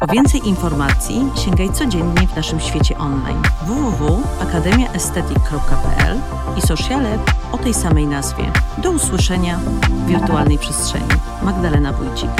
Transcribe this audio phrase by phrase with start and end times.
[0.00, 1.14] Po więcej informacji
[1.44, 6.20] sięgaj codziennie w naszym świecie online www.akademiaestetyk.pl
[6.58, 7.18] i sociale
[7.52, 8.52] o tej samej nazwie.
[8.82, 11.08] Do usłyszenia w wirtualnej przestrzeni.
[11.42, 12.30] Magdalena Wójcik.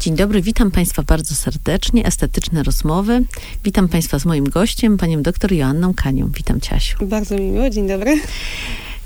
[0.00, 2.06] Dzień dobry, witam Państwa bardzo serdecznie.
[2.06, 3.24] Estetyczne rozmowy.
[3.64, 6.30] Witam Państwa z moim gościem, panią doktor Joanną Kanią.
[6.36, 7.06] Witam Ciasiu.
[7.06, 8.20] Bardzo mi miło, dzień dobry.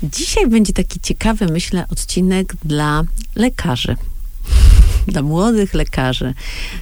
[0.03, 3.03] Dzisiaj będzie taki ciekawy, myślę, odcinek dla
[3.35, 3.95] lekarzy
[5.07, 6.33] dla młodych lekarzy,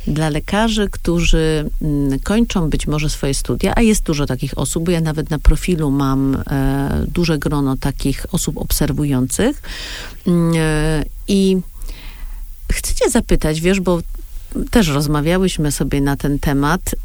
[0.08, 4.92] dla lekarzy, którzy mm, kończą być może swoje studia, a jest dużo takich osób, bo
[4.92, 9.62] ja nawet na profilu mam e, duże grono takich osób obserwujących.
[10.28, 11.58] Mm, e, I
[12.72, 14.02] chcę cię zapytać, wiesz, bo
[14.72, 16.96] też rozmawiałyśmy sobie na ten temat,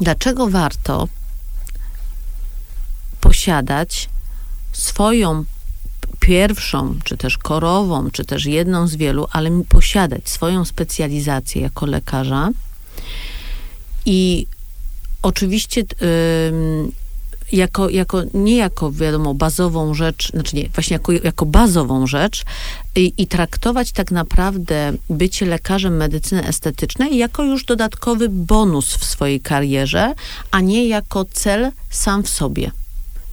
[0.00, 1.08] dlaczego warto
[3.20, 4.08] posiadać
[4.72, 5.44] swoją
[6.20, 12.50] pierwszą, czy też korową, czy też jedną z wielu, ale posiadać swoją specjalizację jako lekarza.
[14.06, 14.46] I
[15.22, 15.84] oczywiście
[17.52, 22.44] jako, jako, nie jako, wiadomo, bazową rzecz, znaczy nie, właśnie jako, jako bazową rzecz
[22.96, 29.40] i, i traktować tak naprawdę bycie lekarzem medycyny estetycznej jako już dodatkowy bonus w swojej
[29.40, 30.14] karierze,
[30.50, 32.70] a nie jako cel sam w sobie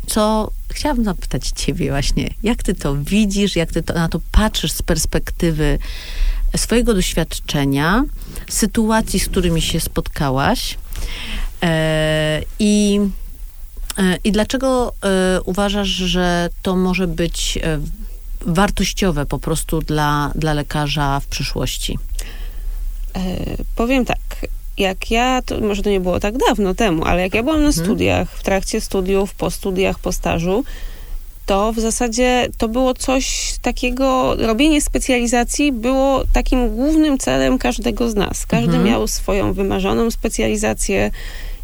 [0.07, 4.71] co chciałabym zapytać ciebie właśnie, jak ty to widzisz, jak ty to, na to patrzysz
[4.71, 5.79] z perspektywy
[6.57, 8.03] swojego doświadczenia,
[8.49, 10.77] sytuacji, z którymi się spotkałaś?
[11.63, 12.99] E, i,
[13.97, 17.79] e, i dlaczego e, uważasz, że to może być e,
[18.41, 21.99] wartościowe po prostu dla, dla lekarza w przyszłości?
[23.15, 23.19] E,
[23.75, 24.19] powiem tak
[24.77, 27.67] jak ja, to może to nie było tak dawno temu, ale jak ja byłam na
[27.67, 27.85] mhm.
[27.85, 30.63] studiach, w trakcie studiów, po studiach, po stażu,
[31.45, 38.15] to w zasadzie to było coś takiego, robienie specjalizacji było takim głównym celem każdego z
[38.15, 38.45] nas.
[38.45, 38.83] Każdy mhm.
[38.83, 41.11] miał swoją wymarzoną specjalizację.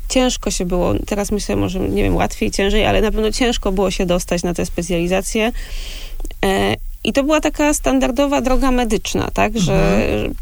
[0.10, 3.92] Ciężko się było, teraz myślę, może nie wiem, łatwiej, ciężej, ale na pewno ciężko było
[3.92, 5.52] się dostać na tę specjalizację.
[6.46, 10.36] E, I to była taka standardowa droga medyczna, tak, mhm.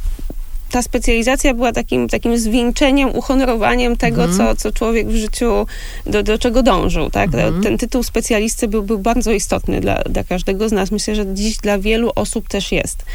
[0.71, 4.37] Ta specjalizacja była takim, takim zwieńczeniem, uhonorowaniem tego, mhm.
[4.37, 5.65] co, co człowiek w życiu,
[6.05, 7.09] do, do czego dążył.
[7.09, 7.25] Tak?
[7.25, 7.63] Mhm.
[7.63, 10.91] Ten tytuł specjalisty był, był bardzo istotny dla, dla każdego z nas.
[10.91, 13.05] Myślę, że dziś dla wielu osób też jest.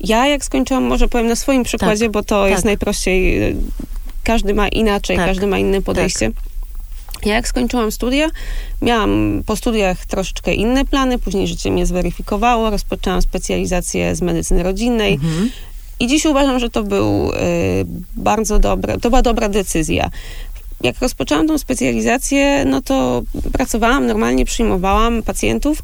[0.00, 2.50] Ja jak skończyłam, może powiem na swoim przykładzie, tak, bo to tak.
[2.50, 3.56] jest najprościej,
[4.24, 6.30] każdy ma inaczej, tak, każdy ma inne podejście.
[6.30, 6.52] Tak.
[7.26, 8.28] Ja jak skończyłam studia,
[8.82, 15.14] miałam po studiach troszeczkę inne plany, później życie mnie zweryfikowało, rozpoczęłam specjalizację z medycyny rodzinnej.
[15.14, 15.50] Mhm.
[16.02, 17.34] I dziś uważam, że to był y,
[18.16, 20.10] bardzo dobre, to była dobra decyzja.
[20.80, 25.82] Jak rozpoczęłam tą specjalizację, no to pracowałam, normalnie przyjmowałam pacjentów,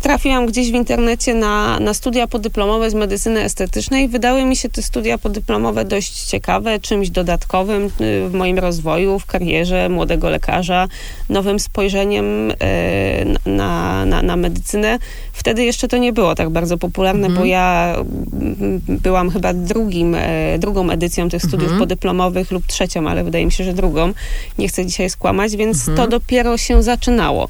[0.00, 4.08] trafiłam gdzieś w internecie na, na studia podyplomowe z medycyny estetycznej.
[4.08, 9.26] Wydały mi się te studia podyplomowe dość ciekawe, czymś dodatkowym y, w moim rozwoju, w
[9.26, 10.88] karierze młodego lekarza,
[11.28, 12.54] nowym spojrzeniem y,
[13.46, 14.98] na, na, na medycynę.
[15.32, 17.38] Wtedy jeszcze to nie było tak bardzo popularne, mhm.
[17.40, 21.80] bo ja mm, byłam chyba drugim, e, drugą edycją tych studiów mhm.
[21.80, 24.12] podyplomowych lub trzecią, ale wydaje mi się, że drugą.
[24.58, 25.96] Nie chcę dzisiaj skłamać, więc mhm.
[25.96, 27.48] to dopiero się zaczynało.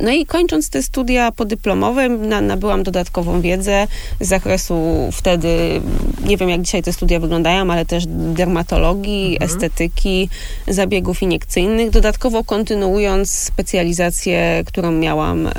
[0.00, 3.86] No i kończąc te studia podyplomowe, na, nabyłam dodatkową wiedzę
[4.20, 5.80] z zakresu wtedy,
[6.24, 9.50] nie wiem jak dzisiaj te studia wyglądają, ale też dermatologii, mhm.
[9.50, 10.28] estetyki,
[10.68, 15.52] zabiegów iniekcyjnych, dodatkowo kontynuując specjalizację, którą miałam e,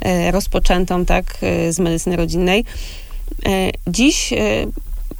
[0.00, 2.64] e, rozpoczętą, tak, e, z medycyny rodzinnej.
[3.46, 4.36] E, dziś e,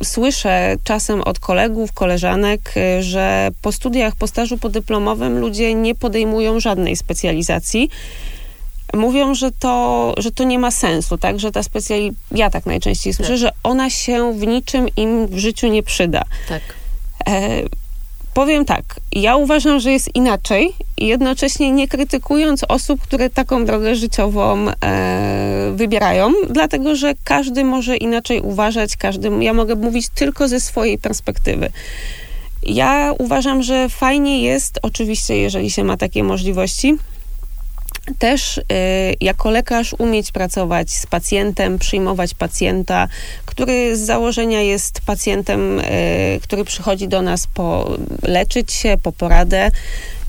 [0.03, 6.61] słyszę czasem od kolegów, koleżanek, y, że po studiach, po stażu podyplomowym ludzie nie podejmują
[6.61, 7.91] żadnej specjalizacji.
[8.95, 11.41] Mówią, że to, że to nie ma sensu, tak?
[11.41, 13.39] Że ta specjalizacja, ja tak najczęściej słyszę, tak.
[13.39, 16.23] że ona się w niczym im w życiu nie przyda.
[16.49, 16.63] Tak.
[17.29, 17.63] E,
[18.37, 24.67] Powiem tak, ja uważam, że jest inaczej jednocześnie nie krytykując osób, które taką drogę życiową
[24.69, 30.99] e, wybierają, dlatego że każdy może inaczej uważać, każdy, ja mogę mówić tylko ze swojej
[30.99, 31.71] perspektywy.
[32.63, 36.99] Ja uważam, że fajnie jest, oczywiście, jeżeli się ma takie możliwości,
[38.19, 38.63] też y,
[39.21, 43.09] jako lekarz umieć pracować z pacjentem, przyjmować pacjenta,
[43.47, 45.85] który z założenia jest pacjentem, y,
[46.43, 49.71] który przychodzi do nas po leczyć się, po poradę.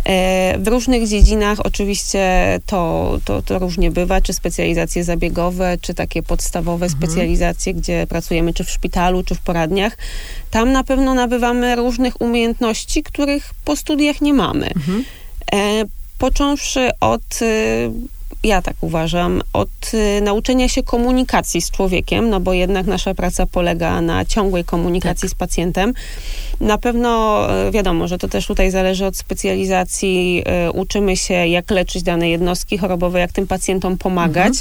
[0.08, 2.20] E, w różnych dziedzinach oczywiście
[2.66, 7.02] to, to, to różnie bywa, czy specjalizacje zabiegowe, czy takie podstawowe mhm.
[7.02, 9.98] specjalizacje, gdzie pracujemy czy w szpitalu, czy w poradniach.
[10.52, 14.68] Tam na pewno nabywamy różnych umiejętności, których po studiach nie mamy.
[14.76, 15.04] Mhm.
[15.54, 15.84] E,
[16.18, 17.92] począwszy od y,
[18.44, 23.46] ja tak uważam, od y, nauczenia się komunikacji z człowiekiem, no bo jednak nasza praca
[23.46, 25.32] polega na ciągłej komunikacji tak.
[25.32, 25.94] z pacjentem.
[26.60, 30.44] Na pewno y, wiadomo, że to też tutaj zależy od specjalizacji.
[30.68, 34.54] Y, uczymy się, jak leczyć dane jednostki chorobowe, jak tym pacjentom pomagać.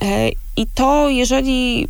[0.00, 0.32] Mhm.
[0.56, 1.86] I to, jeżeli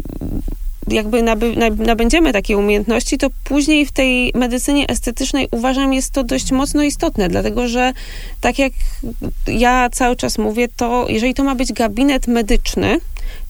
[0.86, 6.52] jakby naby, nabędziemy takie umiejętności, to później w tej medycynie estetycznej uważam jest to dość
[6.52, 7.92] mocno istotne, dlatego że
[8.40, 8.72] tak jak
[9.46, 13.00] ja cały czas mówię, to jeżeli to ma być gabinet medyczny,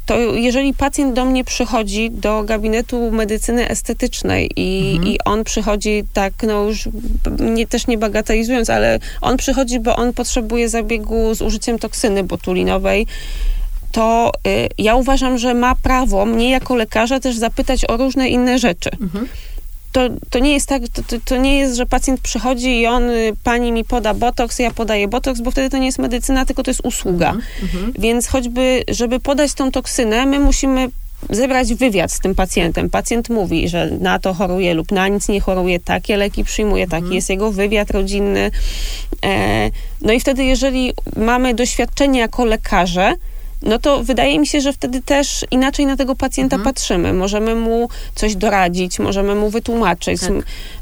[0.08, 5.12] to jeżeli pacjent do mnie przychodzi do gabinetu medycyny estetycznej i, mhm.
[5.12, 6.88] i on przychodzi tak, no już
[7.40, 13.06] nie, też nie bagatelizując, ale on przychodzi, bo on potrzebuje zabiegu z użyciem toksyny botulinowej,
[13.92, 18.58] to y, ja uważam, że ma prawo mnie jako lekarza też zapytać o różne inne
[18.58, 18.90] rzeczy.
[19.00, 19.28] Mhm.
[19.92, 20.00] To,
[20.30, 23.72] to nie jest tak, to, to, nie jest, że pacjent przychodzi i on, y, pani
[23.72, 26.80] mi poda botoks, ja podaję botoks, bo wtedy to nie jest medycyna, tylko to jest
[26.84, 27.30] usługa.
[27.30, 27.44] Mhm.
[27.62, 27.92] mhm.
[27.98, 30.88] Więc choćby, żeby podać tą toksynę, my musimy
[31.30, 32.90] zebrać wywiad z tym pacjentem.
[32.90, 37.02] Pacjent mówi, że na to choruje lub na nic nie choruje, takie leki przyjmuje, taki
[37.02, 37.14] mhm.
[37.14, 38.50] jest jego wywiad rodzinny.
[39.24, 39.70] E,
[40.00, 43.14] no i wtedy, jeżeli mamy doświadczenie jako lekarze,
[43.62, 46.74] no to wydaje mi się, że wtedy też inaczej na tego pacjenta mhm.
[46.74, 47.12] patrzymy.
[47.12, 50.30] Możemy mu coś doradzić, możemy mu wytłumaczyć, tak.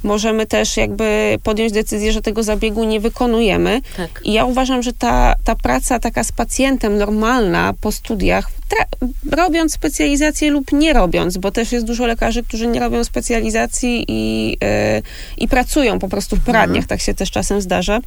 [0.03, 3.81] możemy też jakby podjąć decyzję, że tego zabiegu nie wykonujemy.
[3.97, 4.21] Tak.
[4.25, 8.51] I ja uważam, że ta, ta praca taka z pacjentem normalna po studiach,
[9.31, 14.51] robiąc specjalizację lub nie robiąc, bo też jest dużo lekarzy, którzy nie robią specjalizacji i,
[14.51, 15.03] yy,
[15.39, 16.89] i pracują po prostu w poradniach, mhm.
[16.89, 18.01] tak się też czasem zdarza,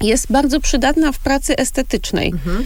[0.00, 2.28] jest bardzo przydatna w pracy estetycznej.
[2.28, 2.64] Mhm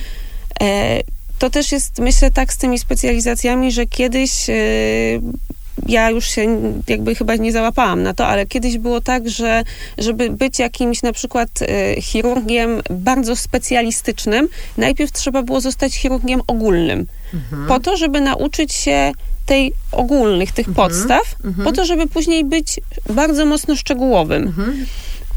[1.39, 4.55] to też jest, myślę, tak z tymi specjalizacjami, że kiedyś e,
[5.87, 9.65] ja już się jakby chyba nie załapałam na to, ale kiedyś było tak, że
[9.99, 17.07] żeby być jakimś na przykład e, chirurgiem bardzo specjalistycznym, najpierw trzeba było zostać chirurgiem ogólnym.
[17.35, 17.67] Mhm.
[17.67, 19.13] Po to, żeby nauczyć się
[19.47, 20.89] tej ogólnych, tych mhm.
[20.89, 21.65] podstaw, mhm.
[21.65, 22.81] po to, żeby później być
[23.11, 24.43] bardzo mocno szczegółowym.
[24.43, 24.87] Mhm.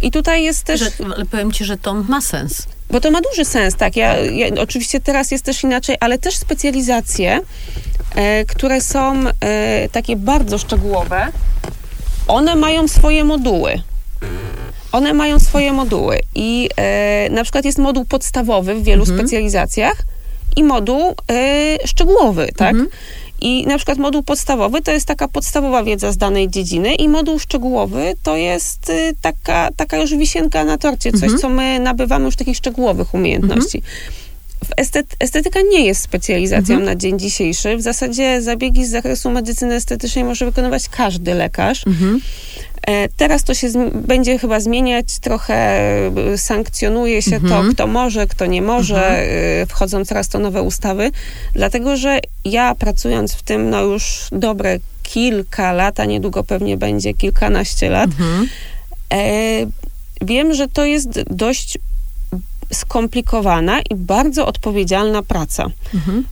[0.02, 0.80] I tutaj jest też...
[0.80, 2.68] Że, ale powiem ci, że to ma sens.
[2.94, 3.96] Bo to ma duży sens, tak.
[3.96, 7.40] Ja, ja oczywiście teraz jest też inaczej, ale też specjalizacje,
[8.16, 11.28] e, które są e, takie bardzo szczegółowe,
[12.28, 13.82] one mają swoje moduły.
[14.92, 19.20] One mają swoje moduły i e, na przykład jest moduł podstawowy w wielu mhm.
[19.20, 19.96] specjalizacjach
[20.56, 22.72] i moduł e, szczegółowy, tak?
[22.72, 22.90] Mhm.
[23.44, 27.40] I na przykład moduł podstawowy to jest taka podstawowa wiedza z danej dziedziny i moduł
[27.40, 31.40] szczegółowy to jest y, taka, taka już wisienka na torcie, coś, mhm.
[31.40, 33.78] co my nabywamy już takich szczegółowych umiejętności.
[33.78, 34.23] Mhm.
[35.20, 36.86] Estetyka nie jest specjalizacją mhm.
[36.86, 37.78] na dzień dzisiejszy.
[37.78, 41.88] W zasadzie zabiegi z zakresu medycyny estetycznej może wykonywać każdy lekarz.
[41.88, 42.20] Mhm.
[42.88, 45.82] E, teraz to się będzie chyba zmieniać, trochę
[46.38, 47.68] sankcjonuje się mhm.
[47.68, 49.28] to, kto może, kto nie może, mhm.
[49.64, 51.12] E, wchodzą coraz to nowe ustawy,
[51.54, 57.14] dlatego że ja pracując w tym no już dobre kilka lat, a niedługo pewnie będzie
[57.14, 58.48] kilkanaście lat, mhm.
[59.14, 59.26] e,
[60.22, 61.78] wiem, że to jest dość
[62.74, 65.70] skomplikowana i bardzo odpowiedzialna praca.
[65.94, 66.24] Mhm.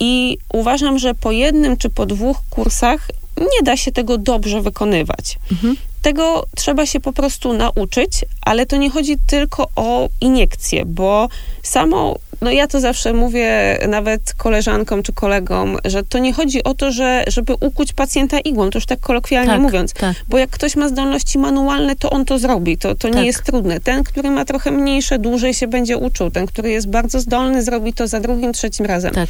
[0.00, 5.38] I uważam, że po jednym czy po dwóch kursach nie da się tego dobrze wykonywać.
[5.52, 5.76] Mhm.
[6.02, 11.28] Tego trzeba się po prostu nauczyć, ale to nie chodzi tylko o iniekcję, bo
[11.62, 16.74] samo, no ja to zawsze mówię nawet koleżankom czy kolegom, że to nie chodzi o
[16.74, 20.16] to, że, żeby ukuć pacjenta igłą, to już tak kolokwialnie tak, mówiąc, tak.
[20.28, 23.24] bo jak ktoś ma zdolności manualne, to on to zrobi, to, to nie tak.
[23.24, 23.80] jest trudne.
[23.80, 27.92] Ten, który ma trochę mniejsze, dłużej się będzie uczył, ten, który jest bardzo zdolny, zrobi
[27.92, 29.12] to za drugim, trzecim razem.
[29.14, 29.28] Tak.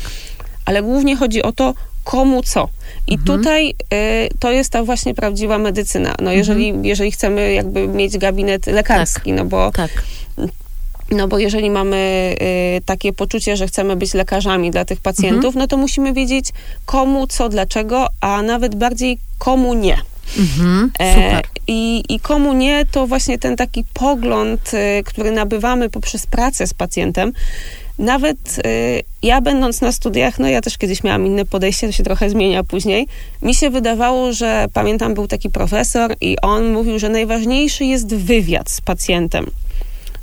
[0.65, 1.75] Ale głównie chodzi o to,
[2.11, 2.69] komu co.
[3.07, 3.39] I mhm.
[3.39, 3.75] tutaj y,
[4.39, 6.15] to jest ta właśnie prawdziwa medycyna.
[6.23, 6.85] No jeżeli, mhm.
[6.85, 9.39] jeżeli chcemy jakby mieć gabinet lekarski, tak.
[9.39, 9.71] no bo...
[9.73, 9.91] Tak.
[11.11, 11.97] No bo jeżeli mamy
[12.79, 15.59] y, takie poczucie, że chcemy być lekarzami dla tych pacjentów, mhm.
[15.59, 16.47] no to musimy wiedzieć
[16.87, 19.99] komu, co, dlaczego, a nawet bardziej komu nie.
[20.39, 26.27] Mhm, e, i, I komu nie, to właśnie ten taki pogląd, y, który nabywamy poprzez
[26.27, 27.33] pracę z pacjentem,
[28.01, 32.03] nawet y, ja będąc na studiach, no ja też kiedyś miałam inne podejście, to się
[32.03, 33.07] trochę zmienia później,
[33.43, 38.71] mi się wydawało, że pamiętam był taki profesor i on mówił, że najważniejszy jest wywiad
[38.71, 39.47] z pacjentem.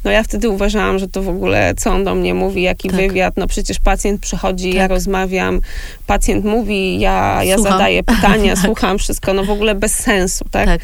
[0.04, 2.98] No ja wtedy uważałam, że to w ogóle, co on do mnie mówi, jaki tak.
[2.98, 4.78] wywiad, no przecież pacjent przychodzi, tak.
[4.78, 5.62] ja rozmawiam,
[6.08, 8.66] pacjent mówi, ja, ja zadaję pytania, tak.
[8.66, 10.80] słucham wszystko, no w ogóle bez sensu, tak?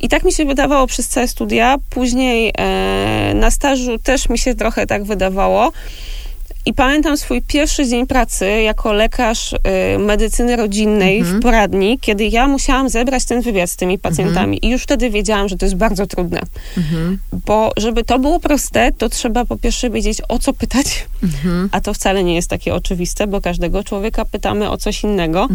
[0.00, 1.76] I tak mi się wydawało przez całe studia.
[1.90, 5.72] Później e, na stażu też mi się trochę tak wydawało.
[6.66, 9.58] I pamiętam swój pierwszy dzień pracy jako lekarz y,
[9.98, 11.40] medycyny rodzinnej Mhm.
[11.40, 14.66] w poradni, kiedy ja musiałam zebrać ten wywiad z tymi pacjentami.
[14.66, 16.40] I już wtedy wiedziałam, że to jest bardzo trudne.
[16.76, 17.18] Mhm.
[17.46, 21.68] Bo żeby to było proste, to trzeba po pierwsze wiedzieć, o co pytać, Mhm.
[21.72, 25.48] a to wcale nie jest takie oczywiste, bo każdego człowieka pytamy o coś innego.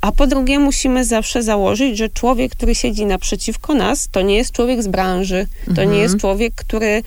[0.00, 4.52] A po drugie, musimy zawsze założyć, że człowiek, który siedzi naprzeciwko nas, to nie jest
[4.52, 5.92] człowiek z branży, to Mhm.
[5.92, 7.02] nie jest człowiek, który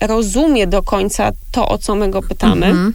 [0.00, 2.66] rozumie do końca to, o co my go pytamy.
[2.66, 2.94] Mhm.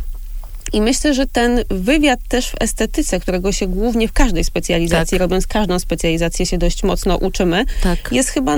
[0.74, 5.20] I myślę, że ten wywiad też w estetyce, którego się głównie w każdej specjalizacji, Tak.
[5.22, 8.10] robiąc każdą specjalizację, się dość mocno uczymy, Tak.
[8.12, 8.58] jest chyba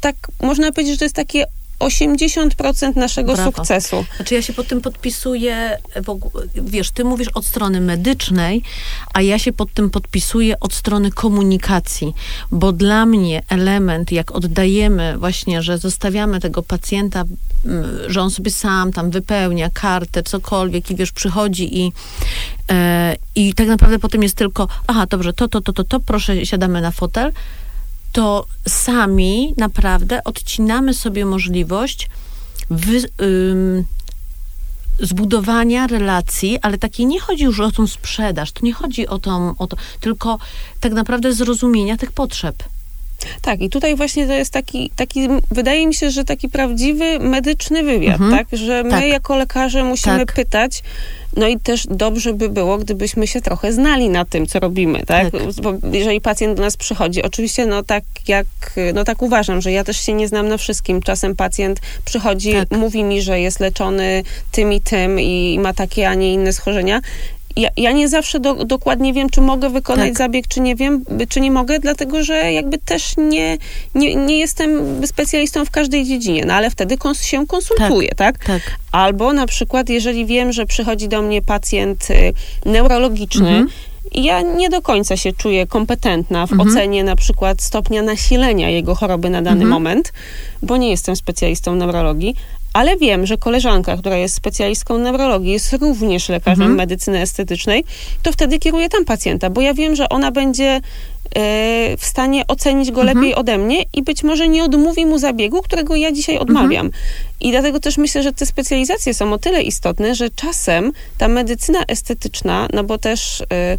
[0.00, 1.44] tak, można powiedzieć, że to jest takie
[1.86, 3.52] 80% naszego Brawo.
[3.52, 4.04] sukcesu.
[4.16, 8.62] Znaczy ja się pod tym podpisuję, ogó- wiesz, ty mówisz od strony medycznej,
[9.14, 12.14] a ja się pod tym podpisuję od strony komunikacji,
[12.50, 17.24] bo dla mnie element, jak oddajemy właśnie, że zostawiamy tego pacjenta,
[18.06, 21.92] że on sobie sam tam wypełnia kartę, cokolwiek i wiesz, przychodzi i,
[22.70, 26.46] e, i tak naprawdę potem jest tylko, aha, dobrze, to, to, to, to, to, proszę,
[26.46, 27.32] siadamy na fotel,
[28.14, 32.08] to sami naprawdę odcinamy sobie możliwość
[33.20, 33.84] ym,
[35.00, 39.54] zbudowania relacji, ale takiej nie chodzi już o tą sprzedaż, to nie chodzi o, tą,
[39.58, 40.38] o to, tylko
[40.80, 42.62] tak naprawdę zrozumienia tych potrzeb.
[43.42, 47.82] Tak, i tutaj właśnie to jest taki, taki, wydaje mi się, że taki prawdziwy medyczny
[47.82, 48.30] wywiad, Mhm.
[48.30, 48.58] tak?
[48.58, 49.04] Że my Tak.
[49.06, 50.32] jako lekarze musimy Tak.
[50.32, 50.82] pytać,
[51.36, 55.30] no i też dobrze by było, gdybyśmy się trochę znali na tym, co robimy, tak?
[55.30, 55.42] Tak.
[55.62, 58.46] Bo jeżeli pacjent do nas przychodzi, oczywiście, no tak jak,
[58.94, 61.02] no tak uważam, że ja też się nie znam na wszystkim.
[61.02, 62.70] Czasem pacjent przychodzi, Tak.
[62.78, 67.00] mówi mi, że jest leczony tym i tym i ma takie, a nie inne schorzenia.
[67.56, 70.18] Ja, ja nie zawsze do, dokładnie wiem, czy mogę wykonać Tak.
[70.18, 73.58] zabieg, czy nie wiem, czy nie mogę, dlatego że jakby też nie,
[73.94, 74.70] nie, nie jestem
[75.06, 78.44] specjalistą w każdej dziedzinie, no ale wtedy kons- się konsultuję, tak.
[78.44, 78.62] Tak.
[78.92, 82.32] Albo na przykład, jeżeli wiem, że przychodzi do mnie pacjent y,
[82.66, 83.68] neurologiczny, Mhm.
[84.14, 86.70] ja nie do końca się czuję kompetentna w Mhm.
[86.70, 89.70] ocenie na przykład stopnia nasilenia jego choroby na dany Mhm.
[89.70, 90.12] moment,
[90.62, 92.34] bo nie jestem specjalistą neurologii,
[92.74, 96.76] ale wiem, że koleżanka, która jest specjalistką neurologii, jest również lekarzem Mhm.
[96.76, 97.84] medycyny estetycznej,
[98.22, 100.80] to wtedy kieruję tam pacjenta, bo ja wiem, że ona będzie e,
[101.96, 103.18] w stanie ocenić go Mhm.
[103.18, 106.90] lepiej ode mnie i być może nie odmówi mu zabiegu, którego ja dzisiaj odmawiam.
[107.40, 111.84] I dlatego też myślę, że te specjalizacje są o tyle istotne, że czasem ta medycyna
[111.88, 113.78] estetyczna, no bo też e,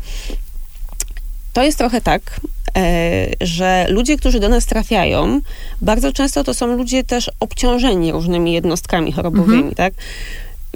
[1.55, 2.21] to jest trochę tak,
[2.77, 5.41] e, że ludzie, którzy do nas trafiają,
[5.81, 9.75] bardzo często to są ludzie też obciążeni różnymi jednostkami chorobowymi, Mhm.
[9.75, 9.93] tak?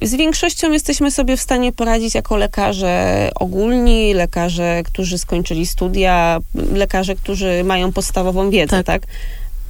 [0.02, 6.40] Z większością jesteśmy sobie w stanie poradzić jako lekarze ogólni, lekarze, którzy skończyli studia,
[6.74, 8.86] lekarze, którzy mają podstawową wiedzę, Tak.
[8.86, 9.02] tak?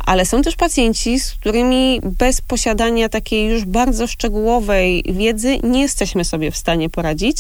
[0.06, 6.26] Ale są też pacjenci, z którymi bez posiadania takiej już bardzo szczegółowej wiedzy nie jesteśmy
[6.26, 7.38] sobie w stanie poradzić.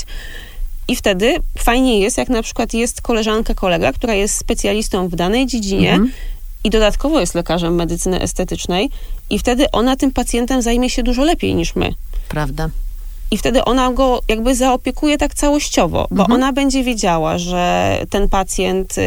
[0.89, 5.47] I wtedy fajnie jest, jak na przykład jest koleżanka, kolega, która jest specjalistą w danej
[5.47, 6.11] dziedzinie Mhm.
[6.63, 8.89] i dodatkowo jest lekarzem medycyny estetycznej,
[9.29, 11.93] i wtedy ona tym pacjentem zajmie się dużo lepiej niż my.
[12.29, 12.69] Prawda.
[13.31, 16.31] I wtedy ona go jakby zaopiekuje tak całościowo, bo Mhm.
[16.31, 19.01] ona będzie wiedziała, że ten pacjent, y,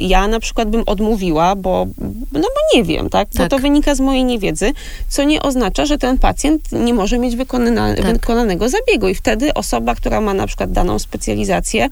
[0.00, 1.86] ja na przykład bym odmówiła, bo,
[2.32, 3.28] no bo nie wiem, tak?
[3.32, 3.50] Bo Tak.
[3.50, 4.72] to wynika z mojej niewiedzy,
[5.08, 8.06] co nie oznacza, że ten pacjent nie może mieć wykona, Tak.
[8.12, 9.08] wykonanego zabiegu.
[9.08, 11.88] I wtedy osoba, która ma na przykład daną specjalizację,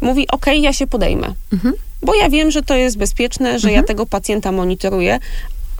[0.00, 1.34] mówi, okej, ja się podejmę.
[1.52, 1.74] Mhm.
[2.02, 3.86] Bo ja wiem, że to jest bezpieczne, że ja Mhm.
[3.86, 5.18] tego pacjenta monitoruję,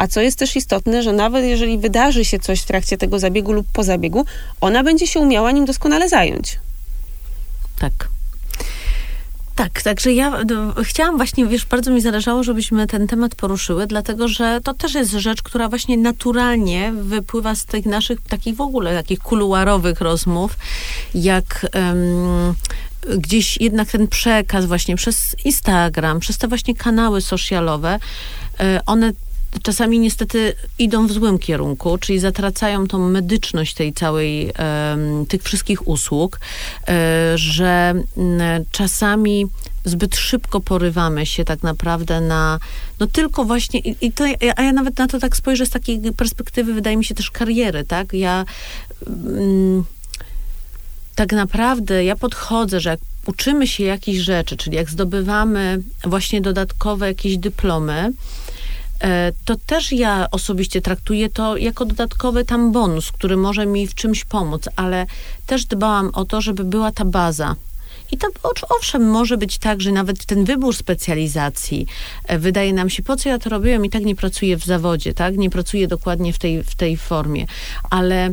[0.02, 3.52] a co jest też istotne, że nawet jeżeli wydarzy się coś w trakcie tego zabiegu
[3.52, 4.25] lub po zabiegu,
[4.61, 6.59] ona będzie się umiała nim doskonale zająć.
[7.78, 8.09] Tak.
[9.54, 14.28] Tak, także ja no, chciałam właśnie, wiesz, bardzo mi zależało, żebyśmy ten temat poruszyły, dlatego
[14.28, 18.94] że to też jest rzecz, która właśnie naturalnie wypływa z tych naszych takich w ogóle
[18.94, 20.56] takich kuluarowych rozmów,
[21.14, 22.54] jak em,
[23.18, 27.99] gdzieś jednak ten przekaz właśnie przez Instagram, przez te właśnie kanały socialowe,
[28.61, 29.12] e, one
[29.62, 34.52] czasami niestety idą w złym kierunku, czyli zatracają tą medyczność tej całej,
[35.28, 36.40] tych wszystkich usług,
[36.88, 37.94] e, że
[38.71, 39.47] czasami
[39.85, 42.59] zbyt szybko porywamy się tak naprawdę na,
[43.00, 44.25] no tylko właśnie, i, to,
[44.56, 47.85] a ja nawet na to tak spojrzę z takiej perspektywy, wydaje mi się też kariery,
[47.85, 48.12] tak?
[48.12, 48.44] Ja
[49.06, 49.85] mm,
[51.14, 57.06] tak naprawdę ja podchodzę, że jak uczymy się jakichś rzeczy, czyli jak zdobywamy właśnie dodatkowe
[57.06, 58.12] jakieś dyplomy,
[59.44, 64.25] to też ja osobiście traktuję to jako dodatkowy tam bonus, który może mi w czymś
[64.25, 65.06] pomóc, ale
[65.47, 67.56] też dbałam o to, żeby była ta baza.
[68.12, 68.28] I to
[68.68, 71.87] owszem, może być tak, że nawet ten wybór specjalizacji
[72.26, 75.14] e, wydaje nam się, po co ja to robiłem i tak nie pracuję w zawodzie,
[75.14, 75.37] tak?
[75.37, 77.47] Nie pracuję dokładnie w tej, w tej formie.
[77.90, 78.32] Ale y,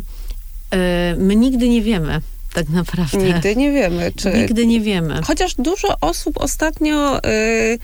[1.17, 2.21] my nigdy nie wiemy,
[2.53, 3.17] tak naprawdę.
[3.17, 4.11] Nigdy nie wiemy.
[4.15, 4.33] Czy...
[4.33, 5.21] Nigdy nie wiemy.
[5.23, 7.25] Chociaż dużo osób ostatnio...
[7.25, 7.79] Y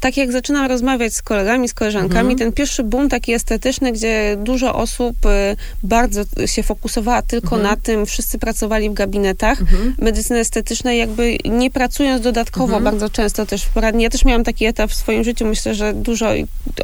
[0.00, 2.38] tak jak zaczynam rozmawiać z kolegami, z koleżankami, mhm.
[2.38, 7.62] ten pierwszy boom taki estetyczny, gdzie dużo osób y, bardzo się fokusowała tylko mhm.
[7.62, 9.94] na tym, wszyscy pracowali w gabinetach mhm.
[9.98, 12.84] medycyny estetycznej, jakby nie pracując dodatkowo mhm.
[12.84, 14.02] bardzo często też w poradni.
[14.02, 16.28] Ja też miałam taki etap w swoim życiu, myślę, że dużo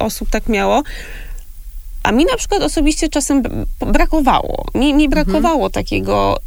[0.00, 0.82] osób tak miało.
[2.02, 3.42] A mi na przykład osobiście czasem
[3.80, 4.64] brakowało.
[4.74, 6.38] Mi, mi brakowało takiego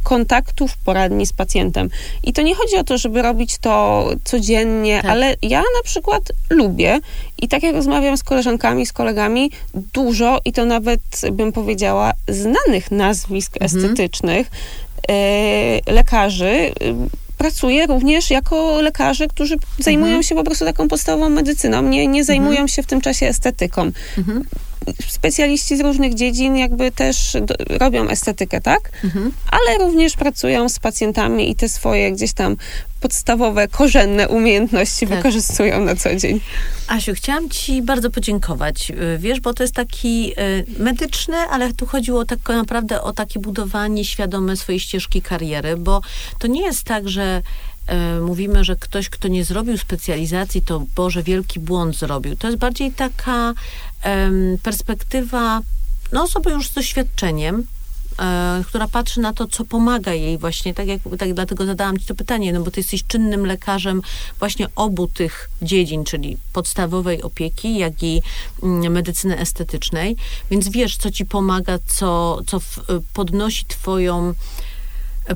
[0.00, 1.90] kontaktu w poradni z pacjentem.
[2.22, 5.10] I to nie chodzi o to, żeby robić to codziennie, tak.
[5.10, 7.00] ale ja na przykład lubię
[7.42, 11.00] i tak jak rozmawiam z koleżankami, z kolegami, dużo i to nawet
[11.32, 13.84] bym powiedziała znanych nazwisk mhm.
[13.84, 14.50] estetycznych,
[15.08, 16.72] e, lekarzy,
[17.38, 20.22] pracuję również jako lekarze, którzy zajmują mhm.
[20.22, 22.68] się po prostu taką podstawową medycyną, nie, nie zajmują mhm.
[22.68, 23.90] się w tym czasie estetyką.
[24.18, 24.44] Mhm
[25.08, 28.90] specjaliści z różnych dziedzin jakby też do, robią estetykę, tak?
[29.04, 29.32] Mhm.
[29.50, 32.56] Ale również pracują z pacjentami i te swoje gdzieś tam
[33.00, 35.16] podstawowe, korzenne umiejętności tak.
[35.16, 36.40] wykorzystują na co dzień.
[36.88, 41.86] Asiu, chciałam ci bardzo podziękować, y, wiesz, bo to jest taki y, medyczny, ale tu
[41.86, 46.00] chodziło tak naprawdę o takie budowanie świadome swojej ścieżki kariery, bo
[46.38, 47.42] to nie jest tak, że
[48.18, 52.36] y, mówimy, że ktoś, kto nie zrobił specjalizacji, to Boże, wielki błąd zrobił.
[52.36, 53.54] To jest bardziej taka
[54.62, 55.62] perspektywa
[56.12, 57.64] no, osoby już z doświadczeniem,
[58.18, 62.04] e, która patrzy na to, co pomaga jej właśnie, tak jak tak dlatego zadałam ci
[62.04, 64.02] to pytanie, no bo ty jesteś czynnym lekarzem
[64.38, 68.22] właśnie obu tych dziedzin, czyli podstawowej opieki, jak i
[68.62, 70.16] mm, medycyny estetycznej,
[70.50, 72.60] więc wiesz, co ci pomaga, co, co
[73.14, 74.34] podnosi twoją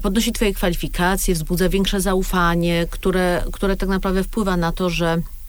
[0.03, 5.42] podnosi twoje kwalifikacje, wzbudza większe zaufanie, które, które tak naprawdę wpływa na to, że E,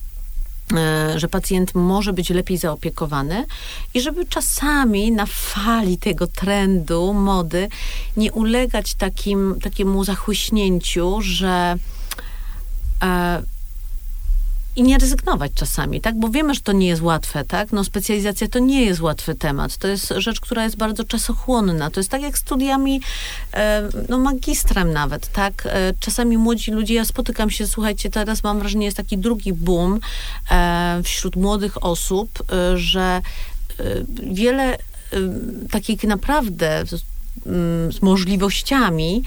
[1.15, 3.45] że pacjent może być lepiej zaopiekowany
[3.93, 7.69] i żeby czasami na fali tego trendu, mody,
[8.17, 11.75] nie ulegać takim, takiemu zachłyśnięciu, że
[13.03, 13.43] e,
[14.75, 16.19] i nie rezygnować czasami, tak?
[16.19, 17.71] Bo wiemy, że to nie jest łatwe, tak?
[17.71, 19.77] No specjalizacja to nie jest łatwy temat.
[19.77, 21.89] To jest rzecz, która jest bardzo czasochłonna.
[21.89, 23.01] To jest tak jak studiami,
[23.53, 25.63] e, no magistrem nawet, tak?
[25.65, 29.99] E, czasami młodzi ludzie, ja spotykam się, słuchajcie, teraz mam wrażenie, jest taki drugi boom
[30.51, 32.43] e, wśród młodych osób,
[32.75, 33.21] że
[34.23, 34.77] wiele
[35.71, 36.83] takich naprawdę
[37.89, 39.23] z możliwościami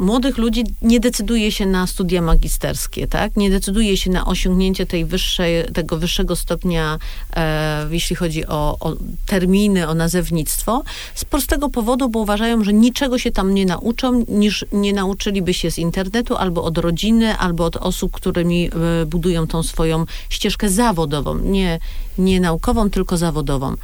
[0.00, 3.36] młodych ludzi nie decyduje się na studia magisterskie, tak?
[3.36, 6.98] Nie decyduje się na osiągnięcie tej wyższej, tego wyższego stopnia,
[7.36, 10.82] e, jeśli chodzi o, o, terminy, o nazewnictwo,
[11.14, 15.70] z prostego powodu, bo uważają, że niczego się tam nie nauczą, niż nie nauczyliby się
[15.70, 18.70] z internetu, albo od rodziny, albo od osób, którymi
[19.02, 21.78] e, budują tą swoją ścieżkę zawodową, nie,
[22.18, 23.76] nie naukową, tylko zawodową.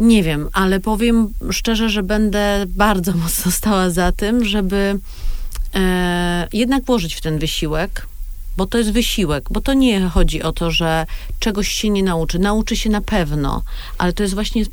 [0.00, 4.98] Nie wiem, ale powiem szczerze, że będę bardzo mocno stała za tym, żeby
[5.74, 8.06] e, jednak włożyć w ten wysiłek,
[8.56, 11.06] bo to jest wysiłek, bo to nie chodzi o to, że
[11.38, 12.38] czegoś się nie nauczy.
[12.38, 13.62] Nauczy się na pewno,
[13.98, 14.64] ale to jest właśnie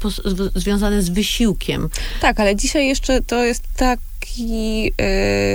[0.56, 1.90] związane z wysiłkiem.
[2.22, 4.92] Tak, ale dzisiaj jeszcze to jest taki, yy,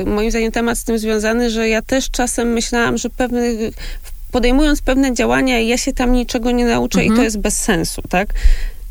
[0.06, 3.74] moim zdaniem, temat z tym związany, że ja też czasem myślałam, że pewnych
[4.32, 7.06] podejmując pewne działania, ja się tam niczego nie nauczę mhm.
[7.06, 7.24] i to mhm.
[7.24, 8.34] jest bez sensu, tak?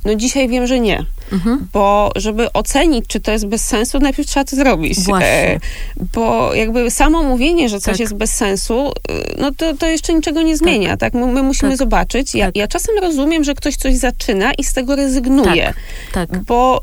[0.05, 1.05] No dzisiaj wiem, że nie.
[1.31, 1.67] Mhm.
[1.73, 4.97] Bo żeby ocenić, czy to jest bez sensu, najpierw trzeba to zrobić.
[5.21, 5.59] E,
[6.13, 7.99] bo jakby samo mówienie, że coś tak.
[7.99, 10.99] jest bez sensu, e, no to, to jeszcze niczego nie zmienia, tak?
[10.99, 11.13] tak?
[11.13, 11.77] My, my musimy tak.
[11.77, 12.35] zobaczyć.
[12.35, 12.55] Ja, tak.
[12.55, 15.73] ja czasem rozumiem, że ktoś coś zaczyna i z tego rezygnuje.
[16.11, 16.29] Tak.
[16.29, 16.43] tak.
[16.43, 16.81] Bo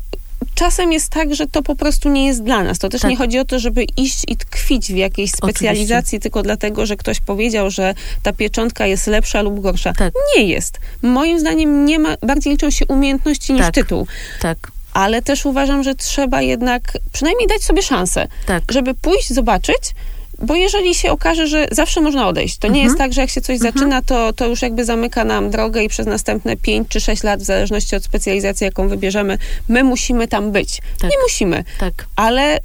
[0.59, 2.79] czasem jest tak, że to po prostu nie jest dla nas.
[2.79, 3.11] To też tak.
[3.11, 6.19] nie chodzi o to, żeby iść i tkwić w jakiejś specjalizacji Oczywiście.
[6.19, 7.93] tylko dlatego, że ktoś powiedział, że
[8.23, 9.93] ta pieczątka jest lepsza lub gorsza.
[9.93, 10.13] Tak.
[10.37, 10.79] Nie jest.
[11.01, 13.73] Moim zdaniem nie ma, bardziej liczą się umiejętności niż tak.
[13.73, 14.07] tytuł.
[14.41, 14.57] Tak
[14.93, 18.63] ale też uważam, że trzeba jednak przynajmniej dać sobie szansę, tak.
[18.71, 19.95] żeby pójść, zobaczyć,
[20.41, 22.85] bo jeżeli się okaże, że zawsze można odejść, to nie mhm.
[22.85, 23.73] jest tak, że jak się coś mhm.
[23.73, 27.41] zaczyna, to, to już jakby zamyka nam drogę i przez następne 5 czy 6 lat,
[27.41, 30.81] w zależności od specjalizacji, jaką wybierzemy, my musimy tam być.
[30.99, 31.11] Tak.
[31.11, 31.63] Nie musimy.
[31.79, 32.05] Tak.
[32.15, 32.59] Ale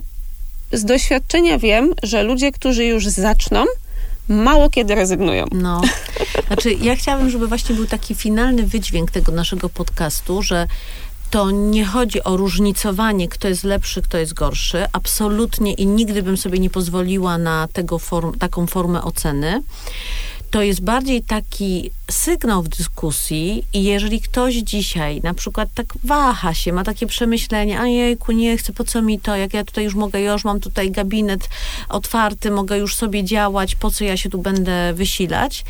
[0.72, 3.64] z doświadczenia wiem, że ludzie, którzy już zaczną,
[4.28, 5.44] mało kiedy rezygnują.
[5.52, 5.82] No.
[6.46, 10.66] Znaczy, ja chciałabym, żeby właśnie był taki finalny wydźwięk tego naszego podcastu, że
[11.34, 14.86] to nie chodzi o różnicowanie, kto jest lepszy, kto jest gorszy.
[14.92, 19.62] Absolutnie i nigdy bym sobie nie pozwoliła na tego form, taką formę oceny.
[20.54, 26.54] To jest bardziej taki sygnał w dyskusji i jeżeli ktoś dzisiaj na przykład tak waha
[26.54, 29.84] się, ma takie przemyślenie, a jejku, nie chcę, po co mi to, jak ja tutaj
[29.84, 31.48] już mogę, ja już mam tutaj gabinet
[31.88, 35.64] otwarty, mogę już sobie działać, po co ja się tu będę wysilać,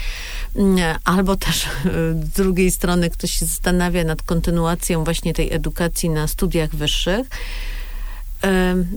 [0.57, 1.66] mm, albo też
[2.25, 7.27] z drugiej strony ktoś się zastanawia nad kontynuacją właśnie tej edukacji na studiach wyższych,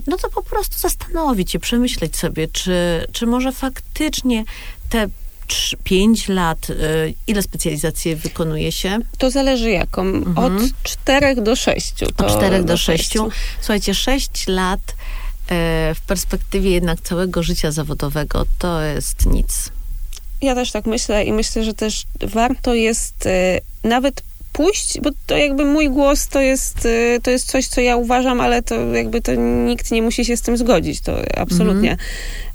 [0.06, 4.44] no to po prostu zastanowić się, przemyśleć sobie, czy, czy może faktycznie
[4.88, 5.08] te
[5.84, 8.98] 5 lat, y, ile specjalizacji wykonuje się?
[9.18, 10.02] To zależy jaką.
[10.02, 10.38] Mhm.
[10.38, 12.02] Od 4 do 6.
[12.02, 13.14] Od 4 do 6.
[13.60, 19.70] Słuchajcie, 6 lat y, w perspektywie jednak całego życia zawodowego to jest nic.
[20.42, 25.36] Ja też tak myślę i myślę, że też warto jest y, nawet pójść, bo to
[25.36, 29.20] jakby mój głos to jest, y, to jest coś, co ja uważam, ale to jakby
[29.20, 31.90] to nikt nie musi się z tym zgodzić, to absolutnie.
[31.90, 32.08] Mhm.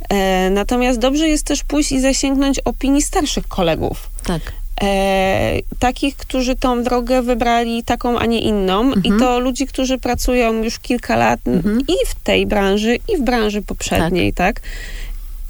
[0.10, 4.10] E, natomiast dobrze jest też pójść i zasięgnąć opinii starszych kolegów.
[4.24, 4.42] Tak.
[4.84, 8.82] E, takich, którzy tą drogę wybrali taką, a nie inną.
[8.82, 9.04] Mhm.
[9.04, 11.82] I to ludzi, którzy pracują już kilka lat mhm.
[11.82, 14.56] i w tej branży, i w branży poprzedniej, tak?
[14.56, 14.66] tak?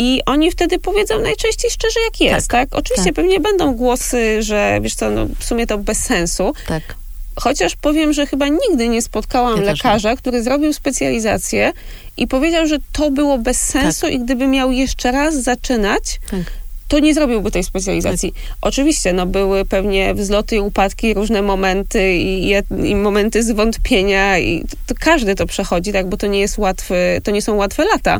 [0.03, 2.69] I oni wtedy powiedzą najczęściej szczerze, jak jest, tak?
[2.69, 2.79] tak?
[2.79, 3.15] Oczywiście tak.
[3.15, 6.53] pewnie będą głosy, że wiesz co, no, w sumie to bez sensu.
[6.67, 6.95] Tak.
[7.35, 11.71] Chociaż powiem, że chyba nigdy nie spotkałam ja lekarza, który zrobił specjalizację
[12.17, 14.11] i powiedział, że to było bez sensu tak.
[14.11, 16.41] i gdyby miał jeszcze raz zaczynać, tak.
[16.87, 18.31] to nie zrobiłby tej specjalizacji.
[18.31, 18.41] Tak.
[18.61, 24.77] Oczywiście, no były pewnie wzloty i upadki, różne momenty i, i momenty zwątpienia i to,
[24.87, 28.19] to każdy to przechodzi, tak, bo to nie jest łatwy, to nie są łatwe lata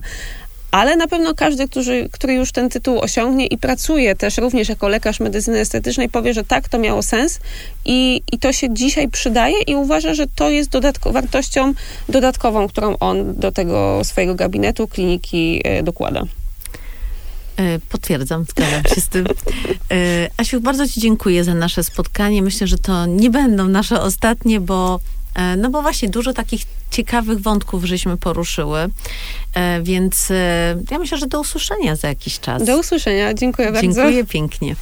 [0.74, 4.88] ale na pewno każdy, który, który już ten tytuł osiągnie i pracuje też również jako
[4.88, 7.40] lekarz medycyny estetycznej, powie, że tak, to miało sens
[7.86, 11.74] i, i to się dzisiaj przydaje i uważa, że to jest dodatko, wartością
[12.10, 16.24] dodatkową, którą on do tego swojego gabinetu, kliniki e, dokłada.
[17.58, 19.26] E, potwierdzam, zgadzam się z tym.
[19.92, 22.42] E, Asiu, bardzo Ci dziękuję za nasze spotkanie.
[22.42, 25.00] Myślę, że to nie będą nasze ostatnie, bo
[25.58, 28.90] no bo właśnie dużo takich ciekawych wątków żeśmy poruszyły,
[29.54, 32.64] e, więc e, ja myślę, że do usłyszenia za jakiś czas.
[32.64, 33.82] Do usłyszenia, dziękuję bardzo.
[33.82, 34.76] Dziękuję pięknie.